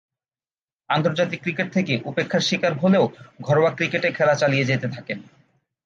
[0.89, 3.05] আন্তর্জাতিক ক্রিকেট থেকে উপেক্ষার শিকার হলেও
[3.41, 5.19] ঘরোয়া ক্রিকেটে খেলা চালিয়ে যেতে থাকেন।